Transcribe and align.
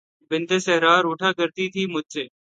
بنت 0.31 0.51
صحرا 0.65 0.93
روٹھا 1.01 1.31
کرتی 1.33 1.65
تھی 1.69 1.83
مجھ 1.85 2.09
سے 2.13 2.23